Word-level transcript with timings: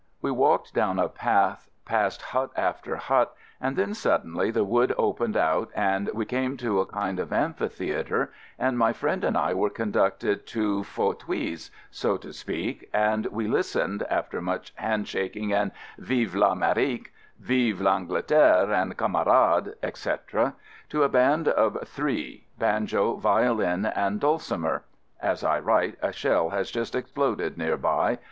We 0.19 0.31
walked 0.31 0.73
down 0.73 0.97
a 0.97 1.07
path 1.07 1.69
past 1.85 2.23
hut 2.23 2.49
after 2.55 2.95
hut, 2.95 3.35
and 3.61 3.75
then 3.75 3.93
sud 3.93 4.23
denly 4.23 4.51
the 4.51 4.63
wood 4.63 4.91
opened 4.97 5.37
out 5.37 5.69
and 5.75 6.09
we 6.15 6.25
came 6.25 6.57
to 6.57 6.79
a 6.79 6.87
kind 6.87 7.19
of 7.19 7.31
amphitheatre, 7.31 8.33
and 8.57 8.79
my 8.79 8.93
friend 8.93 9.23
and 9.23 9.37
I 9.37 9.53
were 9.53 9.69
conducted 9.69 10.47
to 10.47 10.83
"fauteuils," 10.85 11.69
so 11.91 12.17
to 12.17 12.33
speak, 12.33 12.89
and 12.91 13.27
we 13.27 13.47
listened 13.47 14.01
(after 14.09 14.41
much 14.41 14.71
hand 14.75 15.07
shaking 15.07 15.53
and 15.53 15.71
"vive 15.99 16.33
l'Amerique," 16.33 17.13
"vive 17.37 17.77
PAngleterre," 17.77 18.71
and 18.73 18.97
"camarades," 18.97 19.75
etc.) 19.83 20.55
to 20.89 21.03
a 21.03 21.09
band 21.09 21.47
of 21.47 21.77
three, 21.87 22.45
banjo, 22.57 23.17
violin, 23.17 23.85
and 23.85 24.19
dul 24.19 24.39
cimer 24.39 24.81
(as 25.21 25.43
I 25.43 25.59
write 25.59 25.99
a 26.01 26.11
shell 26.11 26.49
has 26.49 26.71
just 26.71 26.95
exploded 26.95 27.55
near 27.55 27.77
by. 27.77 28.17